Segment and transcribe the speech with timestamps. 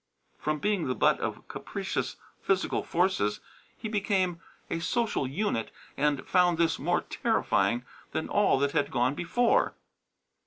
[0.39, 3.39] From being the butt of capricious physical forces
[3.77, 9.13] he became a social unit and found this more terrifying than all that had gone
[9.13, 9.75] before.